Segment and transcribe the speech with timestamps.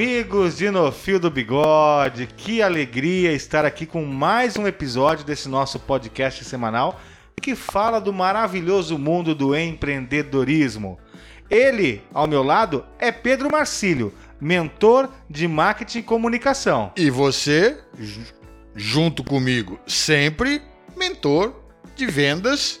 [0.00, 2.26] Amigos de No Fio do Bigode.
[2.34, 6.98] Que alegria estar aqui com mais um episódio desse nosso podcast semanal
[7.38, 10.98] que fala do maravilhoso mundo do empreendedorismo.
[11.50, 16.92] Ele, ao meu lado, é Pedro Marcílio, mentor de marketing e comunicação.
[16.96, 18.22] E você, ju-
[18.74, 20.62] junto comigo, sempre
[20.96, 21.54] mentor
[21.94, 22.80] de vendas.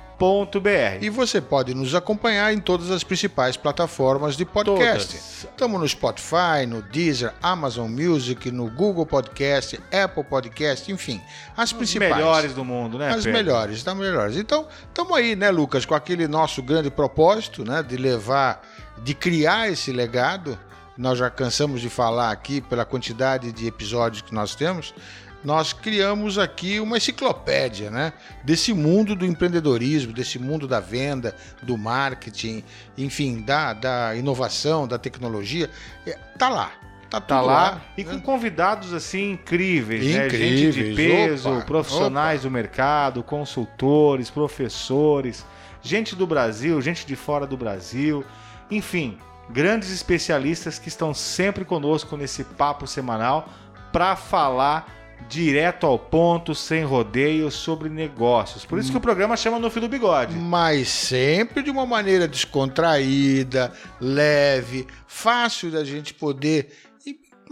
[1.03, 5.08] E você pode nos acompanhar em todas as principais plataformas de podcast.
[5.08, 5.44] Todas.
[5.44, 11.20] Estamos no Spotify, no Deezer, Amazon Music, no Google Podcast, Apple Podcast, enfim,
[11.57, 12.14] as principais.
[12.14, 13.08] melhores do mundo, né?
[13.08, 13.33] As Pedro?
[13.33, 14.36] melhores, tá melhores.
[14.36, 18.63] Então, estamos aí, né, Lucas, com aquele nosso grande propósito, né, de levar,
[19.02, 20.58] de criar esse legado.
[20.96, 24.95] Nós já cansamos de falar aqui pela quantidade de episódios que nós temos.
[25.44, 31.77] Nós criamos aqui uma enciclopédia, né, desse mundo do empreendedorismo, desse mundo da venda, do
[31.77, 32.64] marketing,
[32.96, 35.68] enfim, da, da inovação, da tecnologia.
[36.06, 36.72] É, Tá lá,
[37.10, 38.12] tá Tá lá e né?
[38.12, 40.30] com convidados assim incríveis, né?
[40.30, 45.44] Gente de Incríveis, peso, opa, profissionais do mercado, consultores, professores,
[45.83, 48.24] gente do Brasil, gente de fora do Brasil,
[48.70, 49.18] enfim,
[49.50, 53.48] grandes especialistas que estão sempre conosco nesse papo semanal
[53.92, 58.64] para falar direto ao ponto, sem rodeios, sobre negócios.
[58.64, 60.35] Por isso que o programa chama No Fio do Bigode.
[60.35, 66.73] Mas sempre de uma maneira descontraída, leve, fácil da gente poder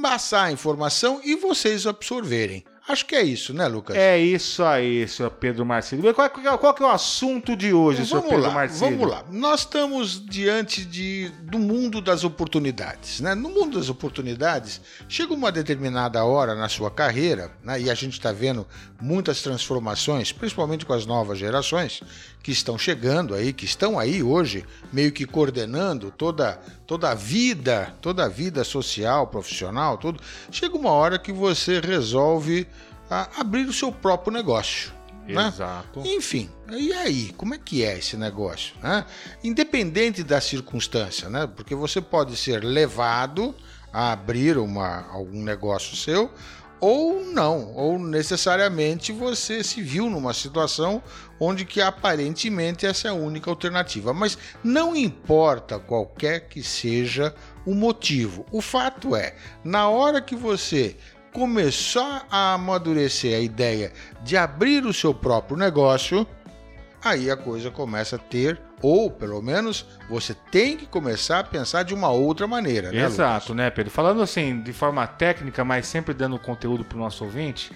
[0.00, 2.64] passar a informação e vocês absorverem.
[2.88, 3.96] Acho que é isso, né, Lucas?
[3.96, 6.12] É isso aí, senhor Pedro Marcílio.
[6.12, 8.98] Qual, qual- qual que é o assunto de hoje, senhor vamos Pedro lá, Marcílio?
[8.98, 9.24] vamos lá.
[9.30, 13.20] Nós estamos diante de, do mundo das oportunidades.
[13.20, 13.34] Né?
[13.36, 17.80] No mundo das oportunidades, chega uma determinada hora na sua carreira, né?
[17.80, 18.66] e a gente está vendo
[19.00, 22.02] muitas transformações, principalmente com as novas gerações,
[22.42, 27.94] que estão chegando aí, que estão aí hoje, meio que coordenando toda, toda a vida,
[28.00, 30.20] toda a vida social, profissional, tudo.
[30.50, 32.66] Chega uma hora que você resolve
[33.08, 34.92] ah, abrir o seu próprio negócio.
[35.26, 35.48] né?
[35.48, 36.00] Exato.
[36.04, 38.74] Enfim, e aí, como é que é esse negócio?
[38.82, 39.04] né?
[39.44, 41.46] Independente da circunstância, né?
[41.46, 43.54] Porque você pode ser levado
[43.92, 46.30] a abrir uma, algum negócio seu,
[46.82, 51.00] ou não, ou necessariamente você se viu numa situação
[51.38, 54.12] onde que aparentemente essa é a única alternativa.
[54.12, 57.32] Mas não importa qualquer que seja
[57.64, 58.44] o motivo.
[58.50, 60.96] O fato é, na hora que você
[61.32, 63.92] começar a amadurecer a ideia
[64.24, 66.26] de abrir o seu próprio negócio,
[67.00, 71.84] aí a coisa começa a ter, ou pelo menos você tem que começar a pensar
[71.84, 73.04] de uma outra maneira, né?
[73.04, 73.90] Exato, né, Pedro?
[73.90, 77.72] Falando assim, de forma técnica, mas sempre dando conteúdo para o nosso ouvinte,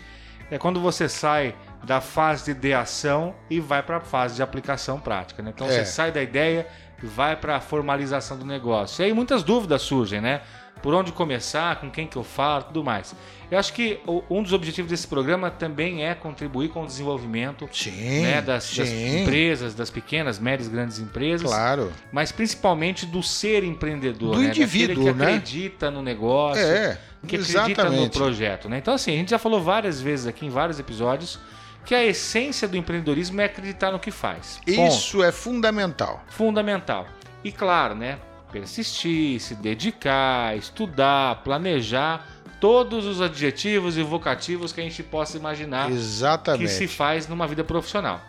[0.50, 1.54] é quando você sai
[1.84, 5.52] da fase de ideação e vai para a fase de aplicação prática, né?
[5.54, 5.70] Então É.
[5.70, 6.66] você sai da ideia
[7.02, 9.02] e vai para a formalização do negócio.
[9.02, 10.40] E aí muitas dúvidas surgem, né?
[10.82, 13.14] Por onde começar, com quem que eu falo, tudo mais.
[13.50, 18.22] Eu acho que um dos objetivos desse programa também é contribuir com o desenvolvimento Sim,
[18.22, 21.92] né, das, das empresas, das pequenas, médias, grandes empresas, claro.
[22.12, 24.48] mas principalmente do ser empreendedor, Do né?
[24.48, 25.26] indivíduo, que né?
[25.26, 28.18] acredita no negócio, É, que acredita no exatamente.
[28.18, 28.78] projeto, né?
[28.78, 31.38] Então assim, a gente já falou várias vezes aqui em vários episódios
[31.84, 34.58] que a essência do empreendedorismo é acreditar no que faz.
[34.66, 34.88] Ponto.
[34.88, 36.20] Isso é fundamental.
[36.28, 37.06] fundamental.
[37.44, 38.18] E claro, né?
[38.50, 42.26] Persistir, se dedicar, estudar, planejar
[42.60, 46.62] todos os adjetivos e vocativos que a gente possa imaginar Exatamente.
[46.62, 48.20] que se faz numa vida profissional.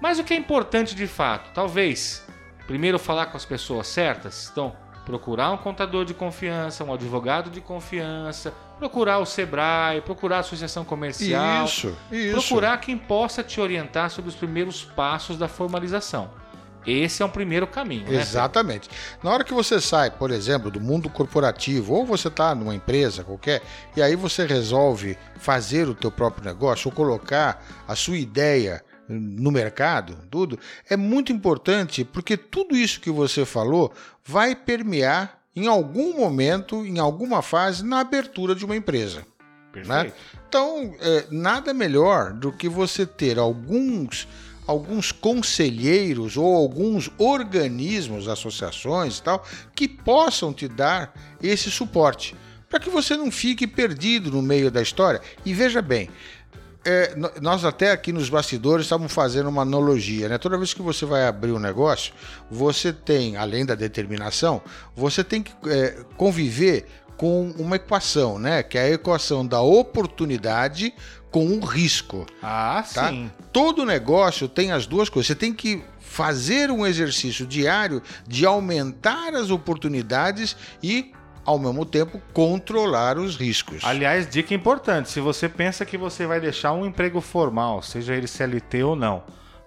[0.00, 2.24] Mas o que é importante de fato, talvez,
[2.66, 4.74] primeiro falar com as pessoas certas, então
[5.04, 10.84] procurar um contador de confiança, um advogado de confiança, procurar o Sebrae, procurar a associação
[10.84, 12.32] comercial, Isso, isso.
[12.32, 16.28] procurar quem possa te orientar sobre os primeiros passos da formalização.
[16.86, 18.20] Esse é um primeiro caminho, né?
[18.20, 18.88] Exatamente.
[19.22, 23.24] Na hora que você sai, por exemplo, do mundo corporativo, ou você está numa empresa
[23.24, 23.62] qualquer,
[23.96, 29.52] e aí você resolve fazer o teu próprio negócio, ou colocar a sua ideia no
[29.52, 33.92] mercado, tudo, é muito importante porque tudo isso que você falou
[34.24, 39.24] vai permear em algum momento, em alguma fase, na abertura de uma empresa.
[39.72, 40.14] Perfeito.
[40.48, 44.26] Então, é, nada melhor do que você ter alguns
[44.66, 52.34] alguns conselheiros ou alguns organismos, associações e tal, que possam te dar esse suporte,
[52.68, 55.20] para que você não fique perdido no meio da história.
[55.44, 56.10] E veja bem,
[56.84, 60.38] é, nós até aqui nos bastidores estávamos fazendo uma analogia, né?
[60.38, 62.14] Toda vez que você vai abrir um negócio,
[62.48, 64.62] você tem, além da determinação,
[64.94, 66.86] você tem que é, conviver
[67.16, 68.62] com uma equação, né?
[68.62, 70.92] Que é a equação da oportunidade
[71.30, 72.26] com o risco.
[72.42, 73.08] Ah, Tá?
[73.10, 73.30] sim.
[73.52, 75.28] Todo negócio tem as duas coisas.
[75.28, 81.12] Você tem que fazer um exercício diário de aumentar as oportunidades e,
[81.44, 83.82] ao mesmo tempo, controlar os riscos.
[83.84, 88.26] Aliás, dica importante: se você pensa que você vai deixar um emprego formal, seja ele
[88.26, 89.22] CLT ou não,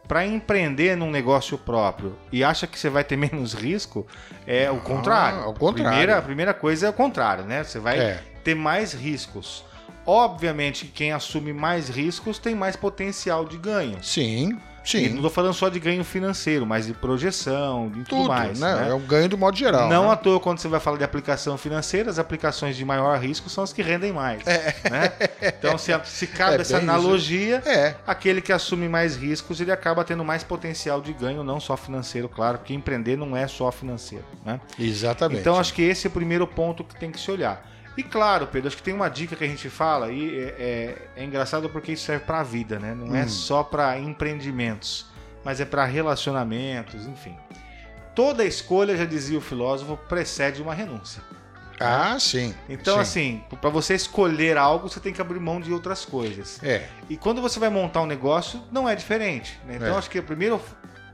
[0.09, 4.05] para empreender num negócio próprio e acha que você vai ter menos risco,
[4.45, 5.39] é o contrário.
[5.43, 5.89] ao contrário.
[5.91, 7.63] Primeira, a primeira coisa é o contrário, né?
[7.63, 8.23] Você vai É.
[8.43, 9.63] ter mais riscos.
[10.05, 14.03] Obviamente, que quem assume mais riscos tem mais potencial de ganho.
[14.03, 14.59] Sim,
[14.97, 15.09] E sim.
[15.09, 18.59] não estou falando só de ganho financeiro, mas de projeção, de tudo, Tudo, mais.
[18.59, 18.75] né?
[18.75, 18.89] né?
[18.89, 19.89] É um ganho do modo geral.
[19.89, 20.13] Não né?
[20.13, 23.63] à toa, quando você vai falar de aplicação financeira, as aplicações de maior risco são
[23.63, 24.43] as que rendem mais.
[24.45, 25.11] né?
[25.41, 30.03] Então, se, se cabe É essa analogia, É, aquele que assume mais riscos, ele acaba
[30.03, 34.25] tendo mais potencial de ganho, não só financeiro, claro, porque empreender não é só financeiro.
[34.45, 34.59] Né?
[34.79, 35.41] exatamente.
[35.41, 37.65] Então, acho que esse é o primeiro ponto que tem que se olhar.
[37.99, 40.97] E claro, Pedro, acho que tem uma dica que a gente fala, e é, é-
[41.17, 42.95] é engraçado porque isso serve para a vida, né?
[42.95, 43.27] Não é Hum.
[43.27, 45.05] só para empreendimentos,
[45.43, 47.35] mas é para relacionamentos, enfim.
[48.15, 51.21] Toda escolha, já dizia o filósofo, precede uma renúncia.
[51.77, 52.55] Ah, sim.
[52.69, 53.01] Então, sim.
[53.01, 56.61] assim, para você escolher algo, você tem que abrir mão de outras coisas.
[56.63, 59.59] É, E quando você vai montar um negócio, não é diferente.
[59.65, 59.75] né?
[59.75, 59.97] Então, É.
[59.97, 60.61] acho que o primeiro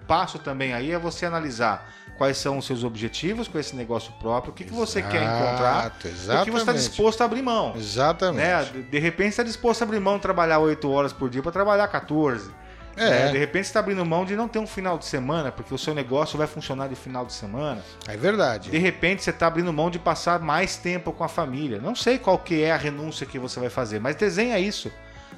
[0.07, 4.51] passo também aí é você analisar quais são os seus objetivos com esse negócio próprio,
[4.51, 6.87] o que, que você quer encontrar, Exato, o que você está Exatamente.
[6.87, 7.73] disposto a abrir mão.
[7.75, 8.37] Exatamente.
[8.73, 8.85] Né?
[8.89, 11.51] De- repente, você está disposto a abrir mão de trabalhar 8 horas por dia para
[11.51, 12.49] trabalhar 14.
[12.97, 13.09] É.
[13.09, 13.31] né?
[13.33, 15.77] De repente, você está abrindo mão de não ter um final de semana, porque o
[15.77, 17.81] seu negócio vai funcionar de final de semana.
[18.07, 18.69] É verdade.
[18.69, 21.79] De repente, você está abrindo mão de passar mais tempo com a família.
[21.81, 24.89] Não sei qual que é a renúncia que você vai fazer, mas desenha isso,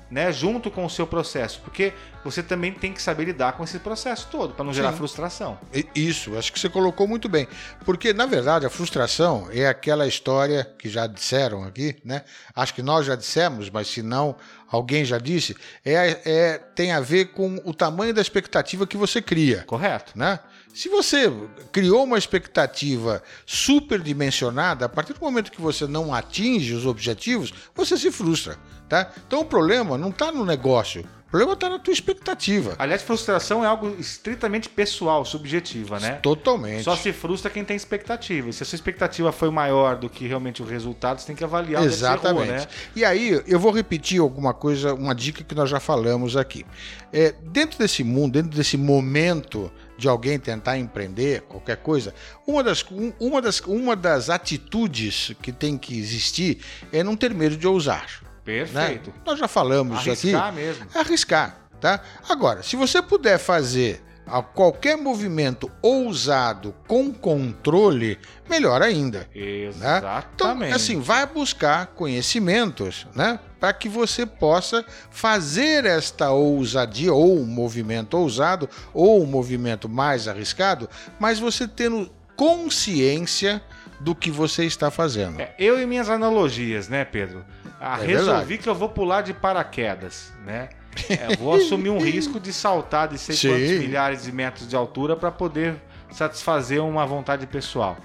[0.09, 1.93] né, junto com o seu processo, porque
[2.23, 4.97] você também tem que saber lidar com esse processo todo, para não gerar Sim.
[4.97, 5.57] frustração.
[5.73, 7.47] I- Isso, acho que você colocou muito bem.
[7.85, 12.23] Porque, na verdade, a frustração é aquela história que já disseram aqui, né?
[12.55, 14.35] Acho que nós já dissemos, mas se não,
[14.69, 15.55] alguém já disse,
[15.85, 19.63] é, é- tem a ver com o tamanho da expectativa que você cria.
[19.65, 20.13] Correto?
[20.17, 20.39] Né?
[20.73, 21.31] Se você
[21.71, 27.97] criou uma expectativa superdimensionada, a partir do momento que você não atinge os objetivos, você
[27.97, 28.57] se frustra.
[28.87, 29.11] Tá?
[29.25, 32.73] Então o problema não está no negócio, o problema está na tua expectativa.
[32.79, 36.13] Aliás, frustração é algo estritamente pessoal, subjetiva, né?
[36.23, 36.83] Totalmente.
[36.83, 38.49] Só se frustra quem tem expectativa.
[38.49, 41.43] E se a sua expectativa foi maior do que realmente o resultado, você tem que
[41.43, 42.51] avaliar você errou, Exatamente.
[42.51, 42.67] né?
[42.95, 46.65] E aí, eu vou repetir alguma coisa, uma dica que nós já falamos aqui.
[47.11, 52.13] É, dentro desse mundo, dentro desse momento de alguém tentar empreender qualquer coisa,
[52.45, 56.59] uma das, um- uma das, uma das atitudes que tem que existir
[56.91, 58.05] é não ter medo de ousar.
[58.05, 58.27] Né?
[58.45, 59.13] Perfeito.
[59.25, 60.33] Nós já falamos isso aqui.
[60.33, 60.85] Arriscar mesmo.
[60.95, 62.01] Arriscar, tá?
[62.29, 69.19] Agora, se você puder fazer a qualquer movimento ousado com controle, melhor ainda.
[69.19, 69.25] Né?
[69.33, 70.73] Então, Exatamente.
[70.73, 73.39] assim, vai buscar conhecimentos, né?
[73.59, 80.27] Para que você possa fazer esta ousadia, ou um movimento ousado, ou um movimento mais
[80.27, 83.61] arriscado, mas você tendo consciência
[83.99, 85.39] do que você está fazendo.
[85.39, 87.43] É, eu e minhas analogias, né, Pedro?
[87.79, 88.57] Ah, É resolvi verdade.
[88.59, 90.69] que eu vou pular de paraquedas, né?
[91.09, 93.79] É, vou assumir um risco de saltar de sei quantos Sim.
[93.79, 95.75] milhares de metros de altura para poder
[96.11, 97.97] satisfazer uma vontade pessoal.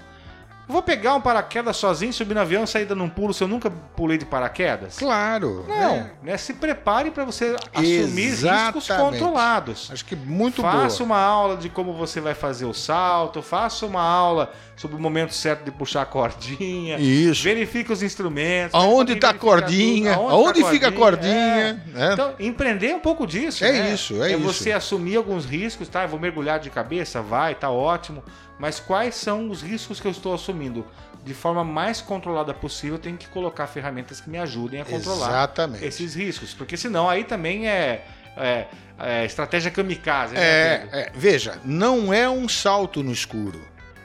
[0.67, 3.47] Vou pegar um paraquedas sozinho, subir no avião e sair dando um pulo se eu
[3.47, 4.97] nunca pulei de paraquedas?
[4.97, 5.65] Claro.
[5.67, 6.11] Não, né?
[6.23, 6.37] né?
[6.37, 9.19] Se prepare para você assumir riscos Exatamente.
[9.19, 9.89] controlados.
[9.91, 11.05] Acho que muito faça boa.
[11.05, 15.33] uma aula de como você vai fazer o salto, faça uma aula sobre o momento
[15.33, 16.97] certo de puxar a cordinha.
[16.97, 17.43] Isso.
[17.43, 18.73] Verifique os instrumentos.
[18.73, 19.19] Aonde né?
[19.19, 20.13] tá a Verifica cordinha?
[20.15, 21.33] tudo, Aonde tá fica a cordinha?
[21.33, 21.73] é.
[21.73, 22.09] né?
[22.13, 23.63] Então, empreender é um pouco disso.
[23.63, 23.93] É né?
[23.93, 24.39] isso, é isso.
[24.39, 26.03] você assumir alguns riscos, tá?
[26.03, 28.23] Eu vou mergulhar de cabeça, vai, tá ótimo.
[28.59, 30.85] Mas quais são os riscos que eu estou assumindo?
[31.23, 35.27] De forma mais controlada possível, eu tenho que colocar ferramentas que me ajudem a controlar
[35.29, 35.85] Exatamente.
[35.85, 36.53] esses riscos.
[36.53, 38.03] Porque senão aí também é,
[38.35, 38.65] é-
[38.99, 40.41] é estratégia kamikaze, né?
[40.41, 43.61] É, é, veja, não é um salto no escuro.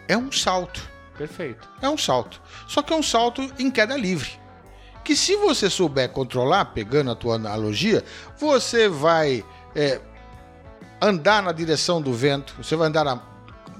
[0.08, 0.80] É um salto.
[1.16, 1.68] Perfeito.
[1.82, 2.40] É um salto.
[2.66, 4.30] Só que é um salto em queda livre.
[5.04, 8.04] Que se você souber controlar, pegando a tua analogia,
[8.38, 10.00] você vai é,
[11.00, 13.22] andar na direção do vento, você vai andar na-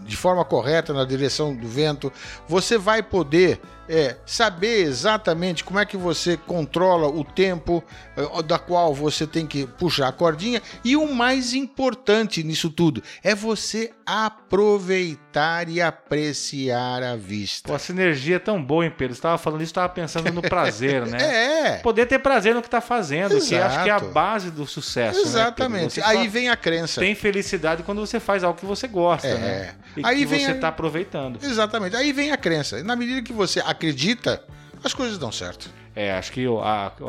[0.05, 2.11] de forma correta na direção do vento,
[2.47, 7.83] você vai poder é, saber exatamente como é que você controla o tempo
[8.17, 10.61] é, da qual você tem que puxar a cordinha.
[10.85, 15.28] E o mais importante nisso tudo é você aproveitar
[15.69, 17.69] e apreciar a vista.
[17.69, 19.15] Pô, a sinergia é tão boa, hein, Pedro?
[19.15, 21.19] Você estava falando isso, estava pensando no prazer, né?
[21.69, 24.07] É, Poder ter prazer no que está fazendo, que acho que é a Exato.
[24.13, 25.21] base do sucesso.
[25.21, 25.73] exatamente.
[25.73, 25.95] Né, Pedro?
[25.95, 27.01] Você Aí vem a crença.
[27.01, 29.35] tem felicidade quando você faz algo que você gosta, É.
[29.39, 29.75] né?
[29.97, 31.39] E Aí que vem você a- está aproveitando.
[31.43, 31.95] Exatamente.
[31.95, 32.79] Aí vem a crença.
[32.79, 34.43] E na medida que você acredita,
[34.83, 35.71] as coisas dão certo.
[35.95, 36.61] É, acho que o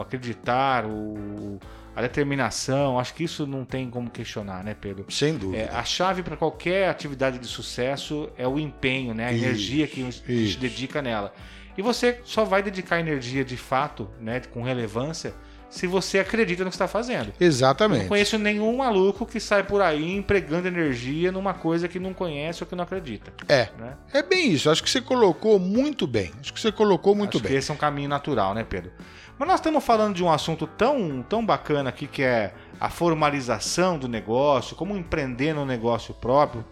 [0.02, 1.60] acreditar, o,
[2.00, 5.06] a determinação, acho que isso não tem como questionar, né, Pedro?
[5.10, 5.64] Sem dúvida.
[5.64, 9.28] É, a chave para qualquer atividade de sucesso é o empenho, né?
[9.28, 10.58] A Isso, energia que a gente isso.
[10.58, 11.34] dedica nela.
[11.78, 15.34] E você só vai dedicar energia de fato, né, com relevância,
[15.70, 17.34] se você acredita no que está fazendo.
[17.40, 18.02] Eu Exatamente.
[18.02, 22.64] não conheço nenhum maluco que sai por aí empregando energia numa coisa que não conhece
[22.64, 23.32] ou que não acredita.
[23.48, 23.70] É.
[23.78, 23.94] Né?
[24.14, 24.70] É bem isso.
[24.70, 26.32] Acho que você colocou muito bem.
[26.40, 27.52] Acho que você colocou muito Acho bem.
[27.52, 28.92] que esse é um caminho natural, né, Pedro?
[29.40, 33.98] Mas nós estamos falando de um assunto tão, tão bacana aqui que é a formalização
[33.98, 36.66] do negócio, como empreender no negócio próprio.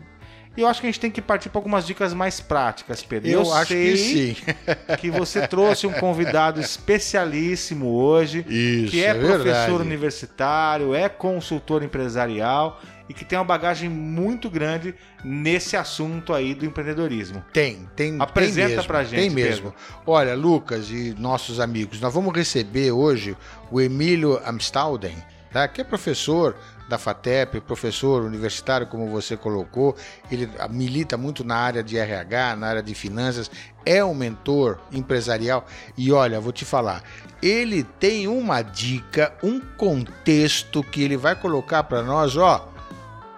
[0.57, 3.29] E eu acho que a gente tem que partir para algumas dicas mais práticas, Pedro.
[3.29, 4.35] Eu, eu acho que sim.
[4.99, 9.71] que você trouxe um convidado especialíssimo hoje, Isso, que é, professor verdade.
[9.71, 16.65] universitário, é consultor empresarial e que tem uma bagagem muito grande nesse assunto aí do
[16.65, 17.43] empreendedorismo.
[17.53, 18.17] Tem, tem.
[18.19, 19.73] Apresenta tem mesmo, pra gente, Tem mesmo.
[20.05, 23.35] Olha, Lucas e nossos amigos, nós vamos receber hoje
[23.71, 25.15] o Emílio Amstalden,
[25.51, 25.67] tá?
[25.67, 26.55] que é professor
[26.87, 29.95] da FATEP, professor universitário, como você colocou.
[30.31, 33.51] Ele milita muito na área de RH, na área de finanças,
[33.85, 35.65] é um mentor empresarial.
[35.97, 37.03] E olha, vou te falar,
[37.41, 42.73] ele tem uma dica, um contexto que ele vai colocar para nós, ó.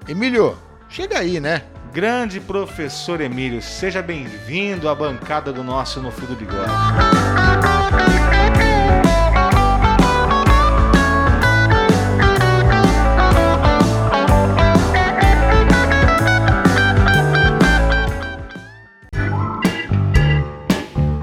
[0.10, 0.58] Emílio,
[0.90, 1.62] chega aí, né?
[1.94, 6.72] Grande professor Emílio, seja bem-vindo à bancada do nosso No Fio do Bigode.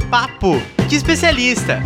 [0.09, 1.83] Papo de especialista.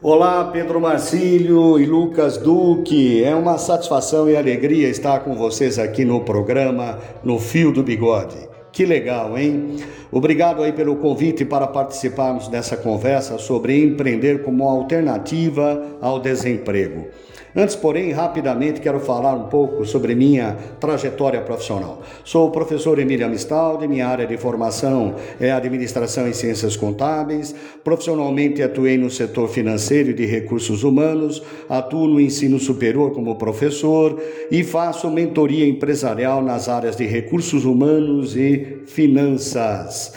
[0.00, 3.24] Olá, Pedro Marcílio e Lucas Duque.
[3.24, 8.48] É uma satisfação e alegria estar com vocês aqui no programa No Fio do Bigode.
[8.70, 9.74] Que legal, hein?
[10.12, 17.08] Obrigado aí pelo convite para participarmos dessa conversa sobre empreender como alternativa ao desemprego.
[17.56, 22.02] Antes, porém, rapidamente quero falar um pouco sobre minha trajetória profissional.
[22.22, 27.54] Sou o professor Emílio Amistaldi, minha área de formação é Administração e Ciências Contábeis.
[27.82, 34.20] Profissionalmente atuei no setor financeiro e de recursos humanos, atuo no ensino superior como professor
[34.50, 40.12] e faço mentoria empresarial nas áreas de recursos humanos e finanças.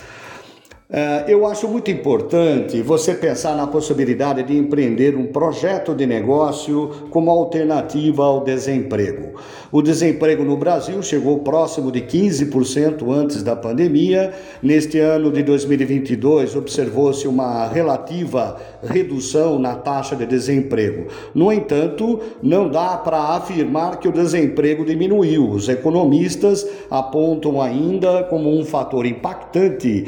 [0.93, 7.07] É, Eu acho muito importante você pensar na possibilidade de empreender um projeto de negócio
[7.09, 9.39] como alternativa ao desemprego.
[9.71, 14.33] O desemprego no Brasil chegou próximo de 15% antes da pandemia.
[14.61, 21.07] Neste ano de 2022, observou-se uma relativa redução na taxa de desemprego.
[21.33, 25.49] No entanto, não dá para afirmar que o desemprego diminuiu.
[25.49, 30.05] Os economistas apontam ainda como um fator impactante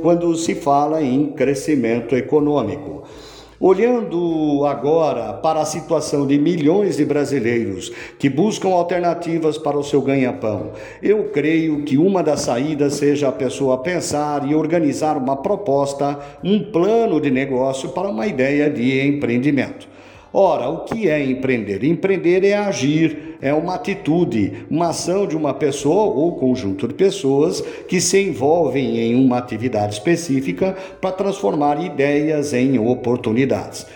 [0.00, 3.02] quando se fala em crescimento econômico.
[3.60, 10.02] Olhando agora para a situação de milhões de brasileiros que buscam alternativas para o seu
[10.02, 16.18] ganha-pão, eu creio que uma das saídas seja a pessoa pensar e organizar uma proposta,
[16.42, 19.93] um plano de negócio para uma ideia de empreendimento.
[20.36, 21.84] Ora, o que é empreender?
[21.84, 27.60] Empreender é agir, é uma atitude, uma ação de uma pessoa ou conjunto de pessoas
[27.86, 33.86] que se envolvem em uma atividade específica para transformar ideias em oportunidades.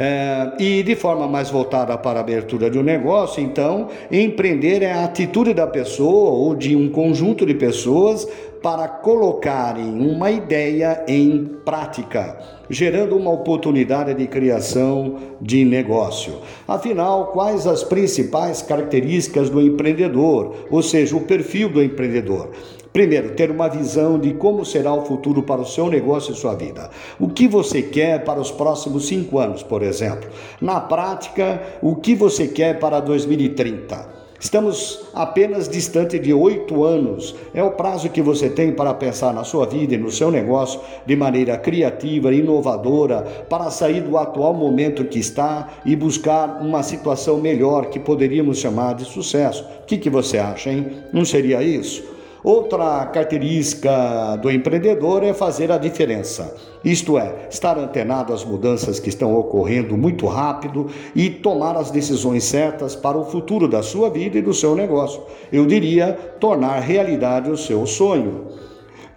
[0.00, 4.92] É, e de forma mais voltada para a abertura de um negócio, então, empreender é
[4.92, 8.28] a atitude da pessoa ou de um conjunto de pessoas
[8.62, 12.38] para colocarem uma ideia em prática,
[12.68, 16.34] gerando uma oportunidade de criação de negócio.
[16.66, 22.50] Afinal, quais as principais características do empreendedor, ou seja, o perfil do empreendedor?
[22.92, 26.54] Primeiro, ter uma visão de como será o futuro para o seu negócio e sua
[26.54, 26.90] vida.
[27.20, 30.28] O que você quer para os próximos cinco anos, por exemplo.
[30.60, 34.17] Na prática, o que você quer para 2030.
[34.40, 37.34] Estamos apenas distante de oito anos.
[37.52, 40.80] É o prazo que você tem para pensar na sua vida e no seu negócio
[41.04, 47.38] de maneira criativa, inovadora, para sair do atual momento que está e buscar uma situação
[47.38, 49.64] melhor que poderíamos chamar de sucesso.
[49.82, 50.86] O que, que você acha, hein?
[51.12, 52.17] Não seria isso?
[52.42, 56.54] Outra característica do empreendedor é fazer a diferença,
[56.84, 62.44] isto é, estar antenado às mudanças que estão ocorrendo muito rápido e tomar as decisões
[62.44, 65.20] certas para o futuro da sua vida e do seu negócio.
[65.52, 68.46] Eu diria, tornar realidade o seu sonho.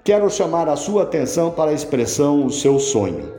[0.04, 3.34] Quero chamar a sua atenção para a expressão o seu sonho.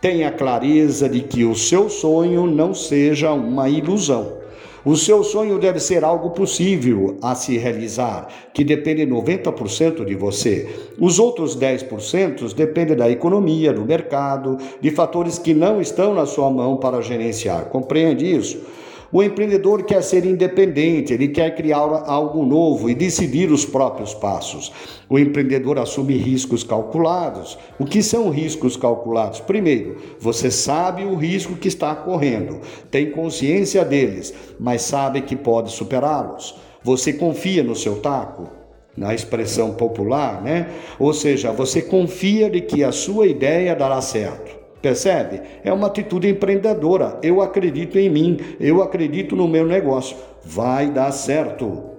[0.00, 4.38] Tenha clareza de que o seu sonho não seja uma ilusão.
[4.84, 10.68] O seu sonho deve ser algo possível a se realizar, que depende 90% de você.
[10.98, 16.48] Os outros 10% dependem da economia, do mercado, de fatores que não estão na sua
[16.50, 17.66] mão para gerenciar.
[17.66, 18.60] Compreende isso?
[19.10, 24.70] O empreendedor quer ser independente, ele quer criar algo novo e decidir os próprios passos.
[25.08, 27.58] O empreendedor assume riscos calculados.
[27.78, 29.40] O que são riscos calculados?
[29.40, 32.60] Primeiro, você sabe o risco que está correndo,
[32.90, 36.56] tem consciência deles, mas sabe que pode superá-los.
[36.82, 38.50] Você confia no seu taco?
[38.94, 40.70] Na expressão popular, né?
[40.98, 44.57] Ou seja, você confia de que a sua ideia dará certo.
[44.80, 45.42] Percebe?
[45.64, 47.18] É uma atitude empreendedora.
[47.22, 50.16] Eu acredito em mim, eu acredito no meu negócio.
[50.44, 51.98] Vai dar certo.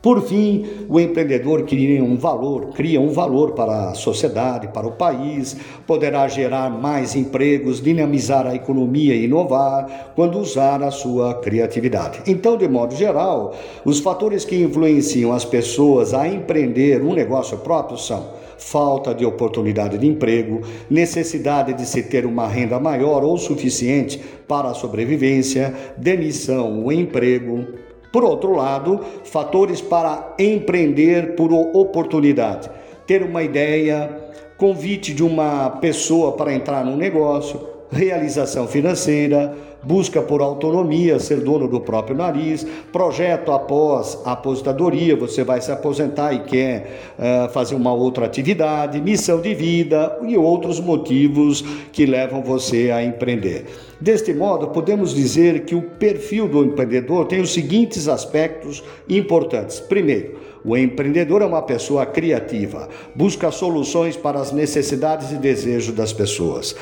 [0.00, 4.92] Por fim, o empreendedor cria um valor, cria um valor para a sociedade, para o
[4.92, 5.56] país,
[5.88, 12.22] poderá gerar mais empregos, dinamizar a economia e inovar quando usar a sua criatividade.
[12.28, 17.98] Então, de modo geral, os fatores que influenciam as pessoas a empreender um negócio próprio
[17.98, 24.20] são falta de oportunidade de emprego, necessidade de se ter uma renda maior ou suficiente
[24.46, 27.64] para a sobrevivência, demissão ou emprego.
[28.12, 32.70] Por outro lado, fatores para empreender por oportunidade,
[33.06, 34.10] ter uma ideia,
[34.56, 39.56] convite de uma pessoa para entrar num negócio, realização financeira,
[39.88, 45.72] busca por autonomia, ser dono do próprio nariz, projeto após a aposentadoria, você vai se
[45.72, 52.04] aposentar e quer uh, fazer uma outra atividade, missão de vida e outros motivos que
[52.04, 53.64] levam você a empreender.
[53.98, 59.80] Deste modo, podemos dizer que o perfil do empreendedor tem os seguintes aspectos importantes.
[59.80, 66.12] Primeiro, o empreendedor é uma pessoa criativa, busca soluções para as necessidades e desejos das
[66.12, 66.76] pessoas.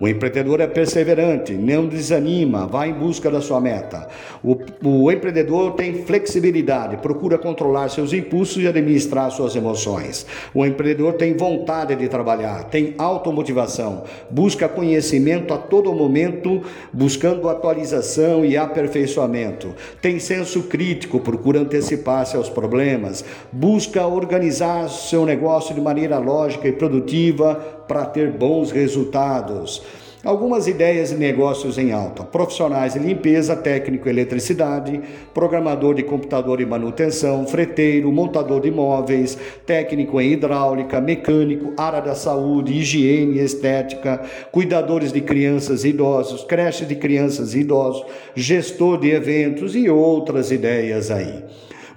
[0.00, 4.06] O empreendedor é perseverante, não desanima, vai em busca da sua meta.
[4.44, 10.24] O, o, empreendedor tem flexibilidade, procura controlar seus impulsos e administrar suas emoções.
[10.54, 18.44] O empreendedor tem vontade de trabalhar, tem automotivação, busca conhecimento a todo momento, buscando atualização
[18.44, 19.74] e aperfeiçoamento.
[20.00, 26.72] Tem senso crítico, procura antecipar-se aos problemas, busca organizar seu negócio de maneira lógica e
[26.72, 29.82] produtiva para ter bons resultados.
[30.24, 35.00] Algumas ideias de negócios em alta: profissionais de limpeza, técnico eletricidade,
[35.32, 42.16] programador de computador e manutenção, freteiro, montador de imóveis, técnico em hidráulica, mecânico, área da
[42.16, 44.20] saúde, higiene, estética,
[44.50, 50.50] cuidadores de crianças e idosos, creche de crianças e idosos, gestor de eventos e outras
[50.50, 51.44] ideias aí.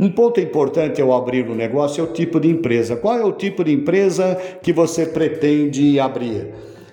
[0.02, 2.96] Um ponto importante ao abrir um negócio é o tipo de empresa.
[2.96, 6.48] Qual é o tipo de empresa que você pretende abrir?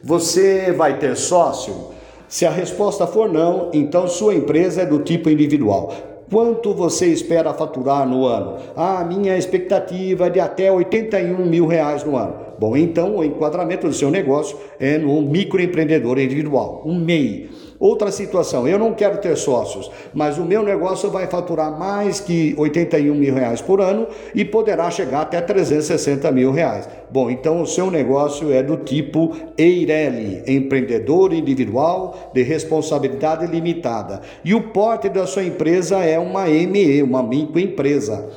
[0.04, 1.86] Você vai ter sócio?
[2.28, 5.90] Se a resposta for não, então sua empresa é do tipo individual.
[6.30, 8.58] Quanto você espera faturar no ano?
[8.76, 12.34] Ah, minha expectativa é de até 81 mil reais no ano.
[12.58, 17.48] Bom, então o enquadramento do seu negócio é no microempreendedor individual, um MEI.
[17.80, 22.52] Outra situação, eu não quero ter sócios, mas o meu negócio vai faturar mais que
[22.58, 26.88] 81 mil reais por ano e poderá chegar até 360 mil reais.
[27.08, 34.22] Bom, então o seu negócio é do tipo EIRELI, empreendedor individual de responsabilidade limitada.
[34.44, 38.28] E o porte da sua empresa é uma ME, uma microempresa.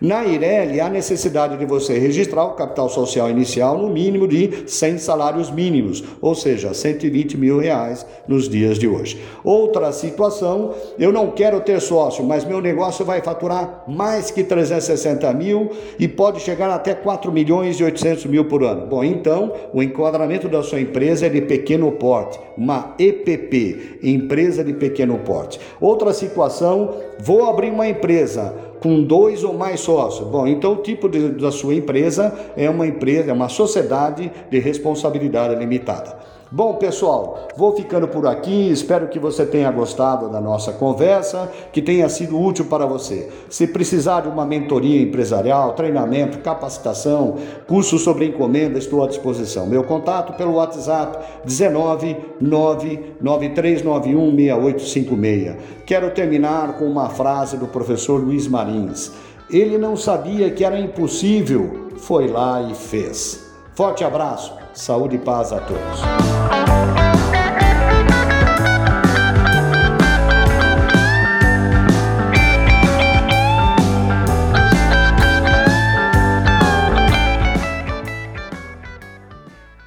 [0.00, 4.98] Na Ireli, há necessidade de você registrar o capital social inicial no mínimo de 100
[4.98, 9.18] salários mínimos, ou seja, 120 mil reais nos dias de hoje.
[9.42, 15.32] Outra situação, eu não quero ter sócio, mas meu negócio vai faturar mais que 360
[15.32, 18.86] mil e pode chegar até 4 milhões e 800 mil por ano.
[18.86, 24.74] Bom, então, o enquadramento da sua empresa é de pequeno porte, uma EPP, empresa de
[24.74, 25.58] pequeno porte.
[25.80, 30.28] Outra situação, vou abrir uma empresa com dois ou mais sócios.
[30.28, 34.58] Bom, então o tipo de, da sua empresa é uma empresa, é uma sociedade de
[34.58, 36.35] responsabilidade limitada.
[36.48, 38.70] Bom, pessoal, vou ficando por aqui.
[38.70, 43.28] Espero que você tenha gostado da nossa conversa, que tenha sido útil para você.
[43.50, 47.34] Se precisar de uma mentoria empresarial, treinamento, capacitação,
[47.66, 49.66] curso sobre encomenda, estou à disposição.
[49.66, 55.56] Meu contato pelo WhatsApp 19 99391 6856.
[55.84, 59.10] Quero terminar com uma frase do professor Luiz Marins.
[59.50, 63.44] Ele não sabia que era impossível, foi lá e fez.
[63.74, 66.00] Forte abraço, saúde e paz a todos.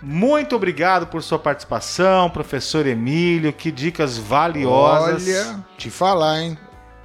[0.02, 3.54] Muito obrigado por sua participação, professor Emílio.
[3.54, 5.28] Que dicas valiosas.
[5.28, 6.58] Olha, te falar, hein?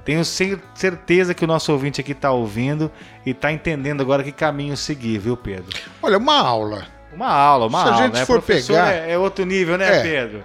[0.03, 2.91] Tenho certeza que o nosso ouvinte aqui está ouvindo
[3.25, 5.75] e está entendendo agora que caminho seguir, viu, Pedro?
[6.01, 6.94] Olha, uma aula.
[7.15, 8.03] Uma aula, uma Se a aula.
[8.05, 8.25] gente né?
[8.25, 10.01] for Professor pegar- É, é outro nível, né, É.
[10.01, 10.43] Pedro?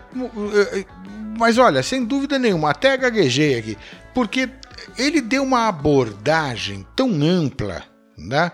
[1.38, 3.78] Mas olha, sem dúvida nenhuma, até gaguejei aqui,
[4.14, 4.48] porque
[4.98, 7.82] ele deu uma abordagem tão ampla,
[8.16, 8.52] né?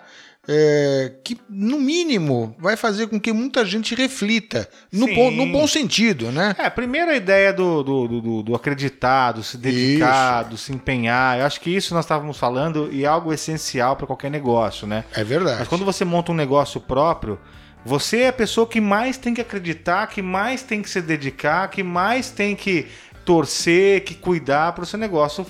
[0.48, 5.66] é, que, no mínimo, vai fazer com que muita gente reflita, no, bom, no bom
[5.66, 6.54] sentido, né?
[6.56, 11.40] É, primeiro a ideia do, do, do- do, acreditar, do se dedicar, do se empenhar.
[11.40, 15.04] Eu acho que isso nós estávamos falando e é algo essencial para qualquer negócio, né?
[15.16, 15.56] É verdade.
[15.58, 17.40] Mas quando você monta um negócio próprio,
[17.86, 21.70] você é a pessoa que mais tem que acreditar, que mais tem que se dedicar,
[21.70, 22.88] que mais tem que
[23.24, 25.46] torcer, que cuidar para o seu negócio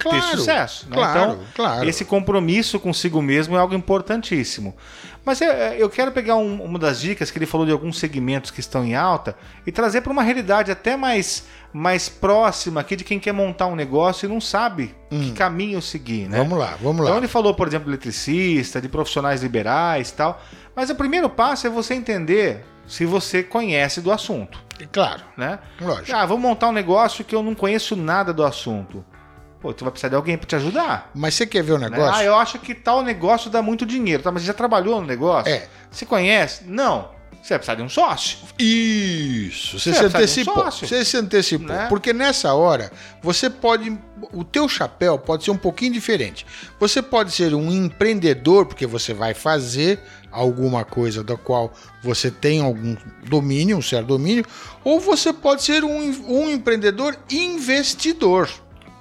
[0.00, 0.88] f- ter Claro, sucesso.
[0.88, 0.96] né?
[0.96, 1.88] claro, então, claro.
[1.88, 4.74] esse compromisso consigo mesmo é algo importantíssimo.
[5.24, 8.50] Mas eu, eu quero pegar um- uma das dicas que ele falou de alguns segmentos
[8.50, 9.36] que estão em alta
[9.66, 13.76] e trazer para uma realidade até mais, mais próxima aqui de quem quer montar um
[13.76, 16.26] negócio e não sabe que caminho seguir.
[16.28, 16.40] Né?
[16.40, 16.44] Hum.
[16.44, 17.18] Vamos lá, vamos Então lá.
[17.18, 20.40] ele falou, por exemplo, de eletricista, de profissionais liberais e tal.
[20.74, 24.58] Mas o primeiro passo é você entender se você conhece do assunto,
[24.90, 25.58] Claro, né?
[25.80, 26.16] lógico.
[26.16, 29.04] Ah, vou montar um negócio que eu não conheço nada do assunto.
[29.60, 31.10] Pô, tu vai precisar de alguém para te ajudar.
[31.14, 31.90] Mas você quer ver o né?
[31.90, 32.14] negócio?
[32.14, 34.22] Ah, eu acho que tal negócio dá muito dinheiro.
[34.22, 35.52] Tá, mas você já trabalhou no negócio?
[35.52, 35.68] É.
[35.90, 36.64] Você conhece?
[36.66, 37.20] Não.
[37.42, 38.38] Você vai precisar de um sócio.
[38.58, 40.54] Isso, você Você se um antecipou.
[40.54, 40.86] sócio.
[40.86, 41.68] Você se antecipou.
[41.68, 41.86] Né?
[41.88, 42.92] Porque nessa hora,
[43.22, 43.96] você pode.
[44.32, 46.46] O teu chapéu pode ser um pouquinho diferente.
[46.78, 49.98] Você pode ser um empreendedor, porque você vai fazer
[50.30, 52.94] alguma coisa da qual você tem algum
[53.24, 54.44] domínio, um certo domínio,
[54.84, 58.50] ou você pode ser um, um empreendedor investidor,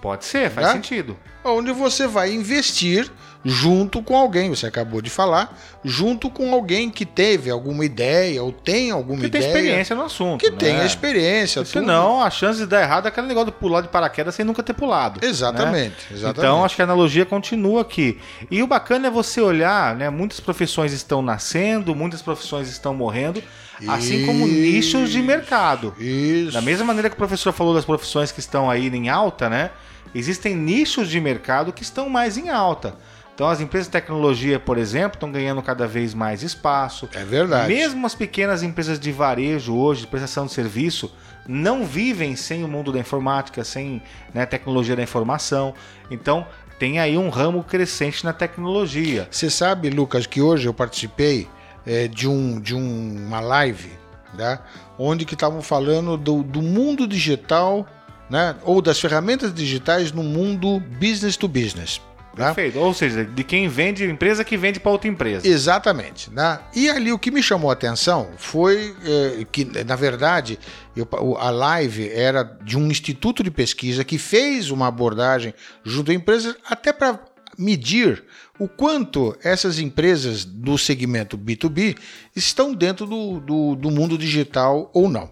[0.02, 0.74] Pode ser, faz Né?
[0.74, 1.18] sentido.
[1.44, 3.10] onde você vai investir
[3.44, 8.52] junto com alguém, você acabou de falar, junto com alguém que teve alguma ideia ou
[8.52, 9.50] tem alguma Que tem ideia.
[9.54, 10.42] experiência no assunto.
[10.44, 10.58] Que né?
[10.58, 11.64] tem experiência.
[11.64, 14.62] Senão, a chance de dar errado é aquele negócio de pular de paraquedas sem nunca
[14.62, 15.22] ter pulado.
[15.22, 15.28] né?
[15.28, 16.40] Exatamente, exatamente.
[16.40, 18.20] Então, acho que a analogia continua aqui.
[18.52, 20.10] E o bacana é você olhar, né?
[20.10, 23.42] Muitas profissões estão nascendo, muitas profissões estão morrendo,
[23.88, 24.60] assim como Isso.
[24.98, 25.96] nichos de mercado.
[25.98, 26.52] Isso.
[26.52, 29.72] Da mesma maneira que o professor falou das profissões que estão aí em alta, né?
[30.14, 32.96] Existem nichos de mercado que estão mais em alta.
[33.40, 37.08] Então, as empresas de tecnologia, por exemplo, estão ganhando cada vez mais espaço.
[37.14, 37.74] É verdade.
[37.74, 41.10] Mesmo as pequenas empresas de varejo hoje, de prestação de serviço,
[41.48, 45.74] não vivem sem o mundo da informática, sem né, tecnologia da informação.
[46.12, 46.46] Então,
[46.78, 49.26] tem aí um ramo crescente na tecnologia.
[49.32, 51.48] Você sabe, Lucas, que hoje eu participei
[51.86, 53.94] é, de, um, de um- uma live,
[54.34, 54.60] né,
[54.98, 57.88] onde que estavam falando do, do mundo digital,
[58.30, 62.02] né, ou das ferramentas digitais no mundo business to business.
[62.38, 62.46] Né?
[62.46, 62.80] Perfeito.
[62.80, 65.48] Ou seja, de quem vende, empresa que vende para outra empresa.
[65.48, 66.30] Exatamente.
[66.32, 66.60] Né?
[66.76, 70.58] E ali o que me chamou a atenção foi eh, que, na verdade,
[70.96, 76.14] eu- a live era de um instituto de pesquisa que fez uma abordagem junto a
[76.14, 77.20] empresas até para
[77.58, 78.24] medir
[78.58, 81.98] o quanto essas empresas do segmento B2B
[82.36, 85.30] estão dentro do, do, do mundo digital ou não.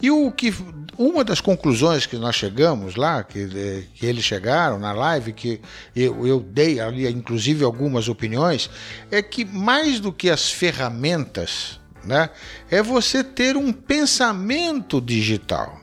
[0.00, 0.52] E o que
[0.98, 5.60] uma das conclusões que nós chegamos lá, que, que eles chegaram na live, que
[5.94, 8.70] eu, eu dei ali, inclusive, algumas opiniões,
[9.10, 12.30] é que mais do que as ferramentas, né,
[12.70, 15.80] é você ter um pensamento digital.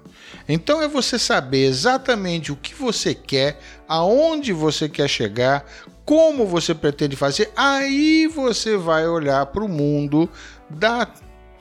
[0.47, 5.65] Então é você saber exatamente o que você quer, aonde você quer chegar,
[6.05, 10.29] como você pretende fazer, aí você vai olhar para o mundo
[10.69, 11.07] da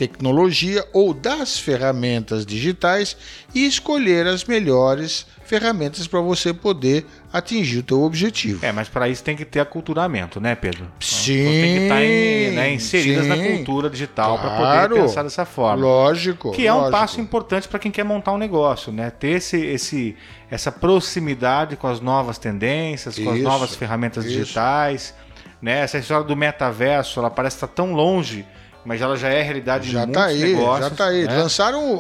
[0.03, 3.17] tecnologia ou das ferramentas digitais
[3.55, 8.65] e escolher as melhores ferramentas para você poder atingir o teu objetivo.
[8.67, 10.91] É, mas para isso tem que ter aculturamento, né, Pedro?
[10.99, 11.41] Sim.
[11.41, 13.29] Então, tem que estar em, né, inseridas sim.
[13.29, 14.89] na cultura digital para Claro.
[14.89, 15.85] poder pensar dessa forma.
[15.85, 16.51] Lógico.
[16.51, 16.99] Que é um lógico.
[16.99, 19.09] passo importante para quem quer montar um negócio, né?
[19.11, 20.17] Ter esse, esse,
[20.51, 24.37] essa proximidade com as novas tendências, com as Isso, novas ferramentas isso.
[24.37, 25.15] digitais,
[25.61, 25.81] né?
[25.81, 28.45] Essa história do metaverso, ela parece estar tão longe,
[28.85, 30.89] mas ela já é realidade Já em muitos tá aí, negócios.
[30.89, 31.25] já tá aí.
[31.27, 31.37] né?
[31.39, 31.95] Lançaram um,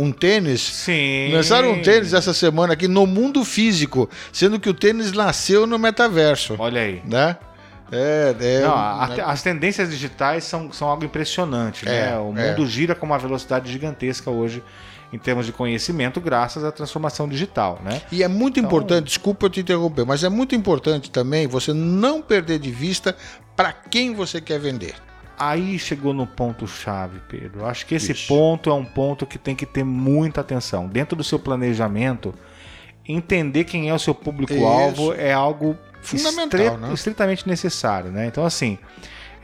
[0.00, 0.60] um- um tênis.
[0.60, 1.30] Sim.
[1.32, 5.78] Lançaram um tênis essa semana aqui no mundo físico, sendo que o tênis nasceu no
[5.78, 7.02] metaverso, Olha aí.
[7.04, 7.36] né?
[7.92, 12.18] É, é Não, a- a- as tendências digitais são, são algo impressionante, É, né?
[12.18, 12.50] O é.
[12.50, 14.60] mundo gira com uma velocidade gigantesca hoje
[15.12, 18.02] em termos de conhecimento, graças à transformação digital, né?
[18.10, 21.72] E é muito Então- importante, desculpa eu te interromper, mas é muito importante também você
[21.72, 23.16] não perder de vista
[23.54, 24.94] para quem você quer vender.
[25.38, 27.66] Aí chegou no ponto chave, Pedro.
[27.66, 28.28] Acho que esse Isso.
[28.28, 30.88] ponto é um ponto que tem que ter muita atenção.
[30.88, 32.34] Dentro do seu planejamento,
[33.06, 36.94] entender quem é o seu público-alvo é algo Fundamental, né?
[36.94, 38.26] estritamente necessário, né?
[38.26, 38.78] Então, assim,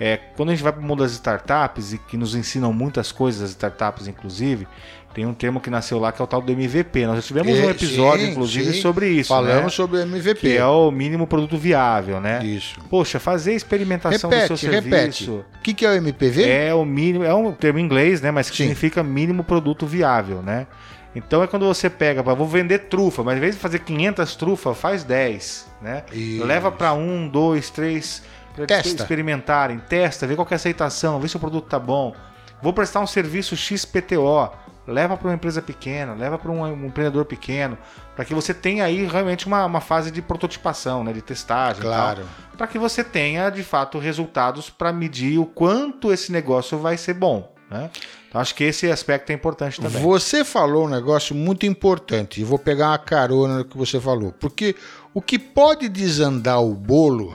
[0.05, 3.12] é, quando a gente vai para o mundo das startups e que nos ensinam muitas
[3.12, 4.67] coisas, as startups, inclusive,
[5.15, 7.07] tem um termo que nasceu lá que é o tal do MVP.
[7.07, 8.81] Nós já tivemos um É, episódio, sim, inclusive, sim.
[8.81, 9.29] sobre isso.
[9.29, 9.69] Falamos né?
[9.69, 10.41] sobre o MVP.
[10.41, 12.45] Que é o mínimo produto viável, né?
[12.45, 12.81] Isso.
[12.91, 14.91] Poxa, fazer experimentação do Repete, seu repete.
[14.91, 15.45] serviço.
[15.57, 16.49] O que, que é o MPV?
[16.49, 18.33] É o mínimo, é um termo em inglês, né?
[18.33, 18.65] Mas que Sim.
[18.65, 20.67] significa mínimo produto viável, né?
[21.15, 24.77] Então é quando você pega, vou vender trufa, mas em vez de fazer 500 trufas,
[24.77, 26.03] faz 10, né?
[26.11, 26.45] Isso.
[26.45, 28.23] Leva para um, dois, três,
[28.67, 29.03] Testa.
[29.03, 32.15] experimentarem, testa, vê qual é a aceitação, vê se o produto tá bom.
[32.62, 34.51] Vou prestar um serviço XPTO,
[34.87, 37.77] leva para uma empresa pequena, leva para um, um empreendedor pequeno,
[38.15, 41.12] para que você tenha aí realmente uma, uma fase de prototipação, né?
[41.12, 42.23] De testagem, Claro.
[42.57, 47.15] para que você tenha de fato resultados para medir o quanto esse negócio vai ser
[47.15, 47.53] bom.
[47.71, 47.91] Né?
[48.29, 50.03] Então acho que esse aspecto é importante também.
[50.03, 54.33] Você falou um negócio muito importante, e vou pegar uma carona no que você falou,
[54.33, 54.77] porque
[55.15, 57.35] o que pode desandar o bolo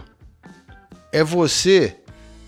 [1.19, 1.95] é você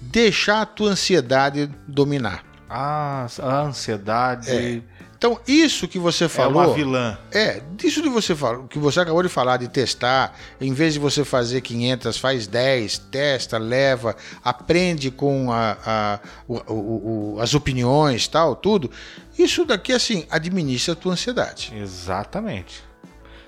[0.02, 2.44] deixar a tua ansiedade dominar.
[2.70, 4.84] Ah, a ansiedade
[5.18, 6.64] Então, isso que você é, falou.
[6.66, 7.18] uma vilã.
[7.32, 11.00] É, disso de você falar, que você acabou de falar de testar, em vez de
[11.00, 17.54] você fazer 500, faz 10, testa, leva, aprende com a- a- o- o- o- as
[17.54, 18.90] opiniões, tal, tudo.
[19.38, 21.74] Isso daqui, assim, administra a tua ansiedade.
[21.76, 22.82] Exatamente.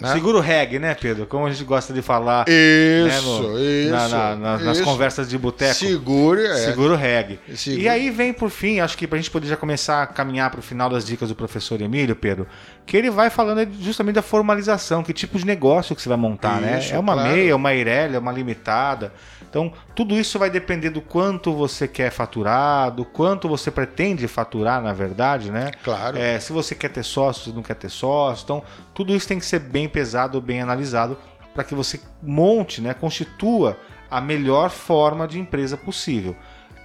[0.02, 0.14] Né?
[0.14, 1.26] Segura o reggae, né, Pedro?
[1.28, 3.92] Como a gente gosta de falar Isso, no- isso.
[3.92, 4.84] na- na- na- nas isso.
[4.86, 5.76] conversas de boteco.
[5.76, 6.56] Segure, é.
[6.56, 7.40] Segura o reggae.
[7.56, 7.84] Segura.
[7.84, 10.62] E aí vem por fim, acho que pra gente poder já começar a caminhar pro
[10.62, 12.48] final das dicas do professor Emílio, Pedro,
[12.86, 16.60] que ele vai falando justamente da formalização, que tipo de negócio que você vai montar,
[16.60, 16.80] né?
[16.80, 17.30] Isso, É uma claro.
[17.30, 19.14] meia, uma Irelia, uma limitada.
[19.52, 24.82] Então, tudo isso vai depender do quanto você quer faturar, do quanto você pretende faturar,
[24.82, 25.72] na verdade, né?
[25.84, 26.18] Claro.
[26.18, 28.46] É, se você quer ter sócios, se não quer ter sócios.
[28.46, 31.18] Então, tudo isso tem que ser bem pesado, bem analisado,
[31.54, 33.78] para que você monte, né, constitua
[34.10, 36.34] a melhor forma de empresa possível.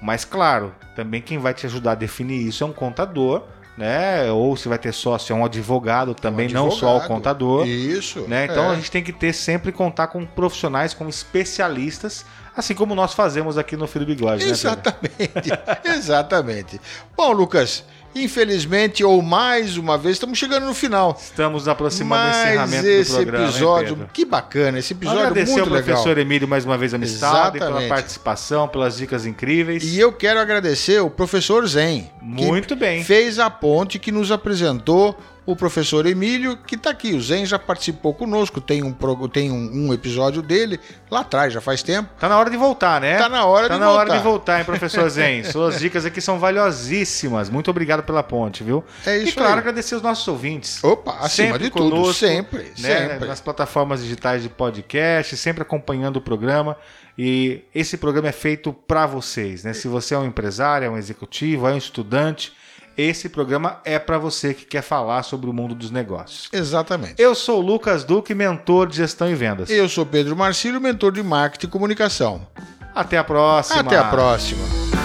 [0.02, 3.44] Mas, claro, também quem vai te ajudar a definir isso é um contador,
[3.76, 4.30] né?
[4.32, 7.08] Ou se vai ter sócio, é um advogado também, não só o advogado.
[7.08, 7.66] contador.
[7.66, 8.20] Isso.
[8.22, 8.46] Né?
[8.46, 8.68] Então é.
[8.70, 12.24] a gente tem que ter sempre contar com profissionais, com especialistas,
[12.56, 14.44] assim como nós fazemos aqui no Filho Bigode.
[14.44, 14.50] né?
[14.50, 15.52] Exatamente,
[15.84, 16.80] exatamente.
[17.16, 21.16] Bom, Lucas, infelizmente, ou mais uma vez, estamos chegando no final.
[21.20, 23.38] Estamos aproximando do Mas encerramento esse do programa.
[23.44, 24.10] hein, episódio, Pedro?
[24.12, 26.22] que bacana, esse episódio Agradecer muito ao professor legal.
[26.22, 29.82] Emílio mais uma vez a amistade, pela participação, pelas dicas incríveis.
[29.84, 33.04] E eu quero agradecer o professor Zen, Muito bem.
[33.04, 37.14] fez a ponte que nos apresentou o professor Emílio, que está aqui.
[37.14, 38.92] O Zen já participou conosco, tem um,
[39.28, 42.10] tem um, um episódio dele lá atrás, já faz tempo.
[42.18, 43.16] Tá na hora de voltar, né?
[43.16, 44.16] Tá na hora Tá de na hora voltar.
[44.18, 45.44] de voltar, hein, professor Zen?
[45.50, 47.48] Suas dicas aqui são valiosíssimas.
[47.48, 48.84] Muito obrigado pela ponte, viu?
[49.06, 49.58] É e isso claro, aí.
[49.60, 50.82] agradecer os nossos ouvintes.
[50.82, 53.28] Opa, acima Sempre de tudo, conosco, sempre, né, sempre.
[53.28, 56.76] Nas plataformas digitais de podcast, sempre acompanhando o programa.
[57.18, 59.72] E esse programa é feito para vocês, né?
[59.72, 62.52] Se você é um empresário, é um executivo, é um estudante,
[62.96, 66.48] esse programa é para você que quer falar sobre o mundo dos negócios.
[66.52, 67.14] Exatamente.
[67.18, 69.68] Eu sou o Lucas Duque, mentor de gestão e vendas.
[69.68, 72.46] Eu sou Pedro Marcílio, mentor de marketing e comunicação.
[72.94, 73.80] Até a próxima.
[73.80, 74.95] Até a próxima.